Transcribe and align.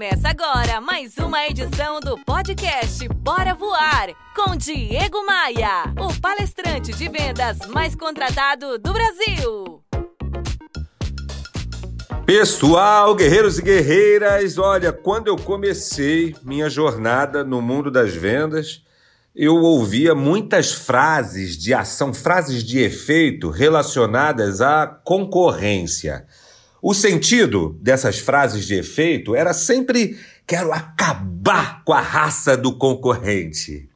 Começa 0.00 0.30
agora 0.30 0.80
mais 0.80 1.18
uma 1.18 1.46
edição 1.46 2.00
do 2.00 2.16
podcast 2.24 3.06
Bora 3.16 3.52
Voar 3.52 4.08
com 4.34 4.56
Diego 4.56 5.26
Maia, 5.26 5.92
o 5.98 6.18
palestrante 6.18 6.90
de 6.94 7.06
vendas 7.06 7.58
mais 7.68 7.94
contratado 7.94 8.78
do 8.78 8.94
Brasil. 8.94 9.84
Pessoal, 12.24 13.14
guerreiros 13.14 13.58
e 13.58 13.62
guerreiras, 13.62 14.56
olha, 14.56 14.90
quando 14.90 15.26
eu 15.26 15.36
comecei 15.36 16.34
minha 16.42 16.70
jornada 16.70 17.44
no 17.44 17.60
mundo 17.60 17.90
das 17.90 18.14
vendas, 18.14 18.82
eu 19.36 19.56
ouvia 19.56 20.14
muitas 20.14 20.72
frases 20.72 21.58
de 21.58 21.74
ação, 21.74 22.14
frases 22.14 22.64
de 22.64 22.78
efeito 22.78 23.50
relacionadas 23.50 24.62
à 24.62 24.86
concorrência. 24.86 26.26
O 26.82 26.94
sentido 26.94 27.78
dessas 27.80 28.18
frases 28.18 28.66
de 28.66 28.74
efeito 28.74 29.34
era 29.34 29.52
sempre 29.52 30.18
quero 30.46 30.72
acabar 30.72 31.84
com 31.84 31.92
a 31.92 32.00
raça 32.00 32.56
do 32.56 32.72
concorrente. 32.72 33.88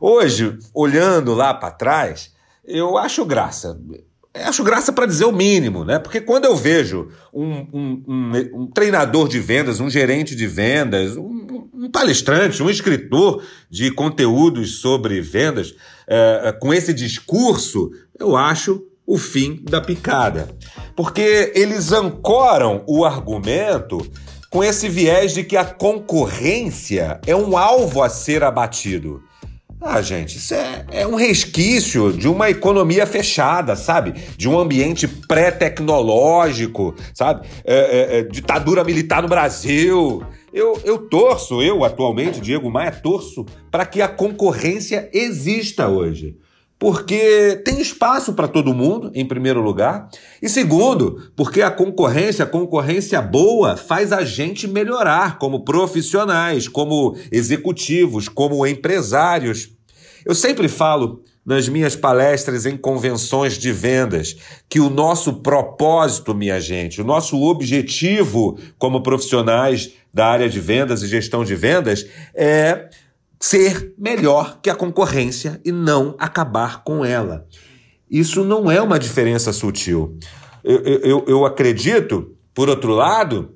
Hoje, 0.00 0.58
olhando 0.74 1.32
lá 1.32 1.54
para 1.54 1.70
trás, 1.70 2.32
eu 2.64 2.98
acho 2.98 3.24
graça. 3.24 3.80
Eu 4.34 4.46
acho 4.46 4.64
graça 4.64 4.92
para 4.92 5.06
dizer 5.06 5.24
o 5.24 5.32
mínimo, 5.32 5.84
né? 5.84 5.98
Porque 5.98 6.20
quando 6.20 6.44
eu 6.44 6.56
vejo 6.56 7.08
um, 7.32 7.52
um, 7.72 8.04
um, 8.08 8.62
um 8.62 8.66
treinador 8.66 9.28
de 9.28 9.38
vendas, 9.38 9.78
um 9.78 9.88
gerente 9.88 10.34
de 10.34 10.46
vendas, 10.46 11.16
um, 11.16 11.88
palestrante, 11.92 12.62
um 12.62 12.68
escritor 12.68 13.44
de 13.70 13.92
conteúdos 13.92 14.80
sobre 14.80 15.20
vendas, 15.20 15.74
é, 16.06 16.52
com 16.60 16.74
esse 16.74 16.92
discurso, 16.92 17.92
eu 18.18 18.36
acho 18.36 18.84
o 19.06 19.16
fim 19.16 19.62
da 19.62 19.80
picada. 19.80 20.48
Porque 20.96 21.52
eles 21.54 21.92
ancoram 21.92 22.82
o 22.86 23.04
argumento 23.04 23.98
com 24.48 24.62
esse 24.62 24.88
viés 24.88 25.34
de 25.34 25.42
que 25.42 25.56
a 25.56 25.64
concorrência 25.64 27.20
é 27.26 27.34
um 27.34 27.56
alvo 27.56 28.02
a 28.02 28.08
ser 28.08 28.44
abatido. 28.44 29.20
Ah, 29.80 30.00
gente, 30.00 30.38
isso 30.38 30.54
é, 30.54 30.86
é 30.92 31.06
um 31.06 31.14
resquício 31.14 32.12
de 32.12 32.26
uma 32.26 32.48
economia 32.48 33.04
fechada, 33.04 33.76
sabe? 33.76 34.14
De 34.36 34.48
um 34.48 34.58
ambiente 34.58 35.06
pré-tecnológico, 35.06 36.94
sabe? 37.12 37.46
É, 37.64 37.74
é, 37.74 38.18
é, 38.18 38.22
ditadura 38.22 38.82
militar 38.82 39.20
no 39.20 39.28
Brasil. 39.28 40.24
Eu, 40.52 40.80
eu 40.84 40.98
torço, 40.98 41.60
eu 41.60 41.84
atualmente, 41.84 42.40
Diego 42.40 42.70
Maia, 42.70 42.92
torço 42.92 43.44
para 43.70 43.84
que 43.84 44.00
a 44.00 44.08
concorrência 44.08 45.10
exista 45.12 45.88
hoje 45.88 46.36
porque 46.78 47.62
tem 47.64 47.80
espaço 47.80 48.34
para 48.34 48.48
todo 48.48 48.74
mundo, 48.74 49.10
em 49.14 49.24
primeiro 49.24 49.60
lugar, 49.60 50.08
e 50.42 50.48
segundo, 50.48 51.30
porque 51.36 51.62
a 51.62 51.70
concorrência, 51.70 52.44
a 52.44 52.48
concorrência 52.48 53.22
boa, 53.22 53.76
faz 53.76 54.12
a 54.12 54.24
gente 54.24 54.66
melhorar 54.66 55.38
como 55.38 55.64
profissionais, 55.64 56.68
como 56.68 57.16
executivos, 57.30 58.28
como 58.28 58.66
empresários. 58.66 59.70
Eu 60.26 60.34
sempre 60.34 60.68
falo 60.68 61.22
nas 61.44 61.68
minhas 61.68 61.94
palestras 61.94 62.64
em 62.64 62.76
convenções 62.76 63.58
de 63.58 63.70
vendas 63.70 64.36
que 64.68 64.80
o 64.80 64.88
nosso 64.88 65.34
propósito, 65.34 66.34
minha 66.34 66.58
gente, 66.58 67.00
o 67.00 67.04
nosso 67.04 67.40
objetivo 67.42 68.58
como 68.78 69.02
profissionais 69.02 69.92
da 70.12 70.26
área 70.26 70.48
de 70.48 70.60
vendas 70.60 71.02
e 71.02 71.06
gestão 71.06 71.44
de 71.44 71.54
vendas 71.54 72.06
é 72.34 72.88
ser 73.44 73.92
melhor 73.98 74.58
que 74.62 74.70
a 74.70 74.74
concorrência 74.74 75.60
e 75.62 75.70
não 75.70 76.16
acabar 76.18 76.82
com 76.82 77.04
ela. 77.04 77.46
Isso 78.10 78.42
não 78.42 78.70
é 78.70 78.80
uma 78.80 78.98
diferença 78.98 79.52
sutil. 79.52 80.16
Eu, 80.64 80.80
eu, 80.80 81.24
eu 81.28 81.44
acredito, 81.44 82.34
por 82.54 82.70
outro 82.70 82.92
lado, 82.94 83.54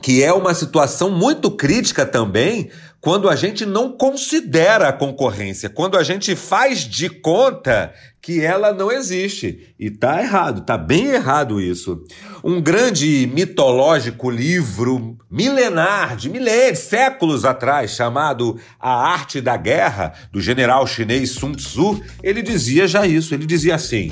que 0.00 0.22
é 0.22 0.32
uma 0.32 0.54
situação 0.54 1.10
muito 1.10 1.50
crítica 1.50 2.06
também 2.06 2.70
quando 3.06 3.28
a 3.28 3.36
gente 3.36 3.64
não 3.64 3.92
considera 3.92 4.88
a 4.88 4.92
concorrência, 4.92 5.70
quando 5.70 5.96
a 5.96 6.02
gente 6.02 6.34
faz 6.34 6.80
de 6.80 7.08
conta 7.08 7.94
que 8.20 8.40
ela 8.40 8.72
não 8.72 8.90
existe. 8.90 9.72
E 9.78 9.92
tá 9.92 10.20
errado, 10.20 10.62
tá 10.62 10.76
bem 10.76 11.06
errado 11.10 11.60
isso. 11.60 12.02
Um 12.42 12.60
grande 12.60 13.30
mitológico 13.32 14.28
livro 14.28 15.16
milenar, 15.30 16.16
de 16.16 16.28
milênios, 16.28 16.80
séculos 16.80 17.44
atrás, 17.44 17.92
chamado 17.92 18.58
A 18.80 19.12
Arte 19.12 19.40
da 19.40 19.56
Guerra, 19.56 20.12
do 20.32 20.40
general 20.40 20.84
chinês 20.84 21.30
Sun 21.30 21.52
Tzu, 21.52 22.02
ele 22.24 22.42
dizia 22.42 22.88
já 22.88 23.06
isso, 23.06 23.32
ele 23.32 23.46
dizia 23.46 23.76
assim: 23.76 24.10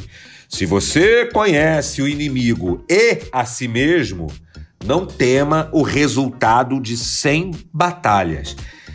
se 0.49 0.65
você 0.65 1.29
conhece 1.33 2.01
o 2.01 2.07
inimigo 2.07 2.85
e 2.89 3.23
a 3.33 3.45
si 3.45 3.67
mesmo, 3.67 4.29
não 4.87 5.05
tema 5.05 5.69
o 5.73 5.83
resultado 5.83 6.81
de 6.81 6.97
100 6.97 7.51
batalhas. 7.73 8.55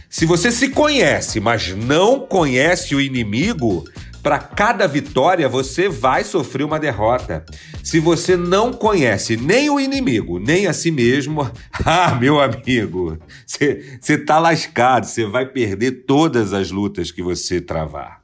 Se 0.09 0.25
você 0.25 0.52
se 0.52 0.70
conhece, 0.70 1.40
mas 1.40 1.75
não 1.75 2.22
conhece 2.22 2.96
o 2.96 3.00
inimigo, 3.00 3.86
para 4.24 4.40
cada 4.40 4.88
vitória 4.88 5.47
você 5.47 5.88
vai 5.88 6.24
sofrer 6.24 6.64
uma 6.64 6.80
derrota. 6.80 7.46
Se 7.84 8.00
você 8.00 8.36
não 8.36 8.74
conhece 8.74 9.38
nem 9.38 9.69
o 9.69 9.80
inimigo, 9.80 10.40
nem 10.40 10.66
a 10.66 10.74
si 10.74 10.90
mesmo, 10.90 11.50
ah, 11.86 12.16
meu 12.16 12.42
amigo, 12.42 13.19
você 13.46 14.18
tá 14.18 14.40
lascado, 14.40 15.06
você 15.06 15.25
vai 15.25 15.46
perder 15.46 16.06
todas 16.08 16.53
as 16.53 16.72
lutas 16.72 17.12
que 17.12 17.22
você 17.22 17.62
travar. 17.62 18.19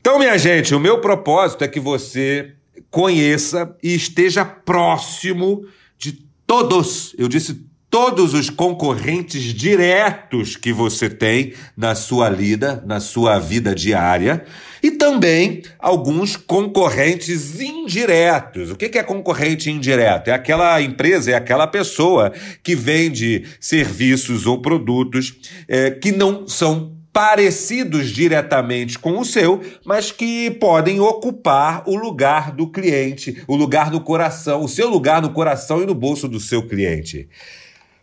Então, 0.00 0.18
minha 0.18 0.36
gente, 0.36 0.74
o 0.74 0.80
meu 0.80 1.00
propósito 1.00 1.62
é 1.62 1.68
que 1.68 1.78
você 1.78 2.54
conheça 2.90 3.76
e 3.80 3.94
esteja 3.94 4.44
próximo 4.44 5.64
de 5.96 6.26
todos, 6.46 7.14
eu 7.16 7.28
disse 7.28 7.69
todos 7.90 8.34
os 8.34 8.48
concorrentes 8.48 9.42
diretos 9.52 10.56
que 10.56 10.72
você 10.72 11.10
tem 11.10 11.52
na 11.76 11.96
sua 11.96 12.28
lida, 12.30 12.82
na 12.86 13.00
sua 13.00 13.40
vida 13.40 13.74
diária, 13.74 14.44
e 14.80 14.92
também 14.92 15.62
alguns 15.78 16.36
concorrentes 16.36 17.60
indiretos. 17.60 18.70
O 18.70 18.76
que 18.76 18.96
é 18.96 19.02
concorrente 19.02 19.68
indireto? 19.70 20.28
É 20.28 20.32
aquela 20.32 20.80
empresa, 20.80 21.32
é 21.32 21.34
aquela 21.34 21.66
pessoa 21.66 22.32
que 22.62 22.76
vende 22.76 23.44
serviços 23.58 24.46
ou 24.46 24.62
produtos 24.62 25.34
é, 25.66 25.90
que 25.90 26.12
não 26.12 26.46
são 26.46 26.96
parecidos 27.12 28.10
diretamente 28.10 28.96
com 28.96 29.18
o 29.18 29.24
seu, 29.24 29.60
mas 29.84 30.12
que 30.12 30.48
podem 30.52 31.00
ocupar 31.00 31.82
o 31.86 31.96
lugar 31.96 32.52
do 32.52 32.68
cliente, 32.68 33.42
o 33.48 33.56
lugar 33.56 33.90
no 33.90 34.00
coração, 34.00 34.62
o 34.62 34.68
seu 34.68 34.88
lugar 34.88 35.20
no 35.20 35.30
coração 35.30 35.82
e 35.82 35.86
no 35.86 35.94
bolso 35.94 36.28
do 36.28 36.38
seu 36.38 36.62
cliente. 36.62 37.28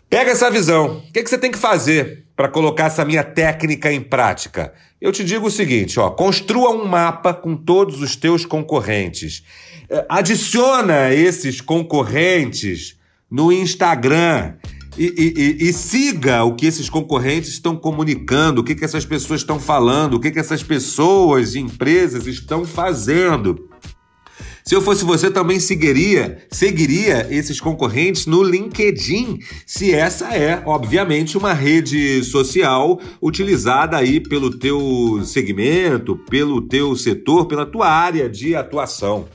Pega 0.10 0.32
essa 0.32 0.50
visão. 0.50 0.98
O 0.98 1.12
que, 1.12 1.22
que 1.22 1.30
você 1.30 1.38
tem 1.38 1.52
que 1.52 1.58
fazer 1.58 2.26
para 2.36 2.48
colocar 2.48 2.86
essa 2.86 3.04
minha 3.04 3.24
técnica 3.24 3.92
em 3.92 4.02
prática? 4.02 4.74
Eu 5.02 5.12
te 5.12 5.24
digo 5.24 5.48
o 5.48 5.52
seguinte, 5.52 6.00
ó, 6.00 6.10
construa 6.10 6.72
um 6.72 6.86
mapa 6.86 7.34
com 7.34 7.56
todos 7.56 8.02
os 8.02 8.16
teus 8.16 8.46
concorrentes. 8.46 9.44
É, 9.90 10.06
adiciona 10.10 11.14
esses 11.14 11.62
concorrentes 11.62 12.98
no 13.30 13.52
Instagram 13.52 14.56
e, 14.98 15.58
e, 15.60 15.68
e, 15.70 15.74
siga 15.74 16.44
o 16.44 16.56
que 16.56 16.66
esses 16.66 16.90
concorrentes 16.90 17.52
estão 17.52 17.76
comunicando, 17.76 18.62
o 18.62 18.64
que, 18.64 18.74
que 18.74 18.84
essas 18.84 19.06
pessoas 19.06 19.42
estão 19.42 19.60
falando, 19.60 20.16
o 20.16 20.20
que, 20.20 20.32
que 20.32 20.40
essas 20.40 20.64
pessoas 20.64 21.54
e 21.54 21.60
empresas 21.60 22.26
estão 22.26 22.66
fazendo. 22.66 23.70
Se 24.68 24.76
eu 24.76 24.82
fosse 24.82 25.06
você, 25.06 25.32
também 25.32 25.62
seguiria, 25.62 26.40
seguiria 26.52 27.26
esses 27.30 27.58
concorrentes 27.58 28.26
no 28.26 28.44
LinkedIn, 28.44 29.40
se 29.66 29.94
essa 29.94 30.36
é, 30.36 30.62
obviamente, 30.66 31.38
uma 31.38 31.54
rede 31.54 32.22
social 32.26 33.00
utilizada 33.22 33.96
aí 33.96 34.20
pelo 34.20 34.50
teu 34.50 35.22
segmento, 35.24 36.18
pelo 36.30 36.62
teu 36.62 36.98
setor, 36.98 37.46
pela 37.46 37.66
tua 37.66 37.88
área 37.88 38.28
de 38.28 38.58
atuação. 38.58 39.30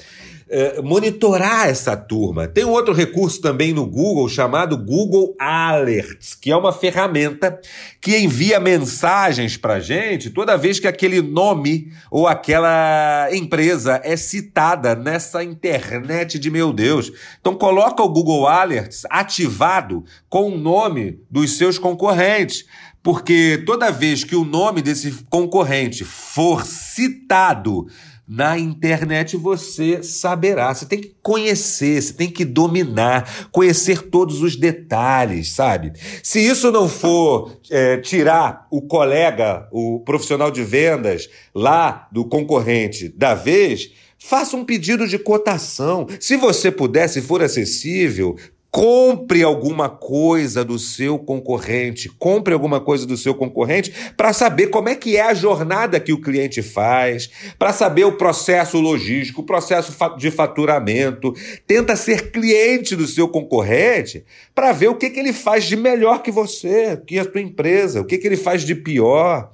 Eh, 0.55 0.83
monitorar 0.83 1.71
essa 1.71 1.97
turma. 1.97 2.47
Tem 2.47 2.63
um 2.63 2.73
outro 2.73 2.93
recurso 2.93 3.41
também 3.41 3.73
no 3.73 3.87
Google 3.87 4.29
chamado 4.29 4.77
Google 4.77 5.35
Alerts, 5.39 6.35
que 6.35 6.51
é 6.51 6.57
uma 6.57 6.75
ferramenta 6.75 7.59
que 7.99 8.19
envia 8.19 8.61
mensagens 8.61 9.57
para 9.57 9.81
gente 9.81 10.29
toda 10.29 10.59
vez 10.59 10.79
que 10.79 10.87
aquele 10.87 11.23
nome 11.23 11.91
ou 12.11 12.29
aquela 12.29 13.31
empresa 13.33 13.99
é 14.05 14.15
citada 14.15 14.95
nessa 14.95 15.43
internet 15.43 16.39
de 16.39 16.51
meu 16.51 16.71
Deus. 16.71 17.11
Então 17.41 17.55
coloca 17.55 18.03
o 18.03 18.11
Google 18.11 18.47
Alerts 18.47 19.05
ativado 19.09 20.05
com 20.29 20.51
o 20.51 20.59
nome 20.59 21.19
dos 21.31 21.57
seus 21.57 21.79
concorrentes. 21.79 22.67
Porque 23.03 23.61
toda 23.67 23.91
vez 23.91 24.23
que 24.23 24.37
o 24.37 24.45
nome 24.45 24.81
desse 24.81 25.25
concorrente 25.29 26.05
for 26.05 26.65
citado 26.65 27.89
na 28.27 28.59
internet 28.59 29.37
você 29.37 30.03
saberá. 30.03 30.75
Você 30.75 30.87
tem 30.87 31.01
que 31.01 31.15
conhecer, 31.23 32.01
você 32.01 32.13
tem 32.13 32.31
que 32.31 32.45
dominar, 32.45 33.49
conhecer 33.51 34.03
todos 34.03 34.43
os 34.43 34.57
detalhes, 34.57 35.53
sabe? 35.53 35.93
Se 36.23 36.41
isso 36.41 36.71
não 36.71 36.89
for 36.89 37.59
é, 37.71 37.99
tirar 37.99 38.67
o 38.71 38.83
colega, 38.83 39.69
o 39.71 40.01
profissional 40.01 40.51
de 40.51 40.63
vendas 40.63 41.29
lá 41.55 42.09
do 42.13 42.25
concorrente 42.25 43.09
da 43.09 43.35
vez, 43.35 43.91
faça 44.19 44.57
um 44.57 44.65
pedido 44.65 45.07
de 45.07 45.19
cotação. 45.19 46.07
Se 46.21 46.37
você 46.37 46.71
puder, 46.71 47.09
se 47.09 47.21
for 47.21 47.43
acessível, 47.43 48.37
Compre 48.75 49.43
alguma 49.43 49.91
coisa 49.91 50.65
do 50.65 50.79
seu 50.79 51.19
concorrente, 51.19 52.09
compre 52.09 52.55
alguma 52.55 52.81
coisa 52.81 53.07
do 53.07 53.19
seu 53.19 53.35
concorrente 53.35 53.93
para 54.17 54.33
saber 54.33 54.69
como 54.69 54.89
é 54.89 54.95
que 54.95 55.15
é 55.15 55.21
a 55.21 55.35
jornada 55.35 56.01
que 56.01 56.11
o 56.11 56.19
cliente 56.19 56.63
faz, 56.63 57.29
para 57.59 57.71
saber 57.71 58.05
o 58.05 58.17
processo 58.17 58.81
logístico, 58.81 59.43
o 59.43 59.45
processo 59.45 59.95
de 60.17 60.31
faturamento. 60.31 61.35
Tenta 61.67 61.95
ser 61.97 62.31
cliente 62.31 62.97
do 62.97 63.07
seu 63.07 63.29
concorrente 63.29 64.25
para 64.55 64.73
ver 64.73 64.89
o 64.89 64.95
que, 64.95 65.11
que 65.11 65.21
ele 65.21 65.35
faz 65.35 65.65
de 65.65 65.77
melhor 65.77 66.23
que 66.23 66.31
você, 66.31 66.99
que 67.07 67.19
a 67.19 67.25
sua 67.25 67.43
empresa, 67.43 68.01
o 68.01 68.07
que, 68.07 68.17
que 68.17 68.27
ele 68.27 68.39
faz 68.39 68.63
de 68.63 68.75
pior, 68.75 69.53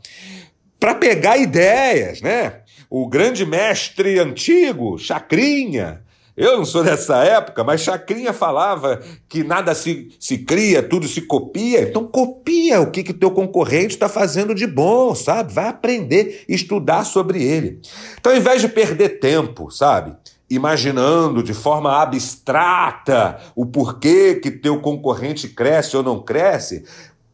para 0.78 0.94
pegar 0.94 1.38
ideias, 1.38 2.22
né? 2.22 2.60
O 2.88 3.08
grande 3.08 3.44
mestre 3.44 4.20
antigo, 4.20 4.96
Chacrinha, 4.96 6.06
eu 6.38 6.56
não 6.56 6.64
sou 6.64 6.84
dessa 6.84 7.16
época, 7.24 7.64
mas 7.64 7.80
Chacrinha 7.80 8.32
falava 8.32 9.02
que 9.28 9.42
nada 9.42 9.74
se, 9.74 10.16
se 10.20 10.38
cria, 10.38 10.82
tudo 10.82 11.08
se 11.08 11.22
copia. 11.22 11.82
Então 11.82 12.06
copia 12.06 12.80
o 12.80 12.92
que 12.92 13.02
que 13.02 13.12
teu 13.12 13.32
concorrente 13.32 13.94
está 13.94 14.08
fazendo 14.08 14.54
de 14.54 14.66
bom, 14.66 15.16
sabe? 15.16 15.52
Vai 15.52 15.68
aprender, 15.68 16.44
estudar 16.48 17.04
sobre 17.04 17.42
ele. 17.42 17.80
Então, 18.20 18.30
ao 18.30 18.38
invés 18.38 18.60
de 18.60 18.68
perder 18.68 19.18
tempo, 19.18 19.68
sabe? 19.68 20.14
Imaginando 20.48 21.42
de 21.42 21.52
forma 21.52 22.00
abstrata 22.00 23.38
o 23.56 23.66
porquê 23.66 24.36
que 24.36 24.50
teu 24.52 24.80
concorrente 24.80 25.48
cresce 25.48 25.96
ou 25.96 26.04
não 26.04 26.22
cresce, 26.22 26.84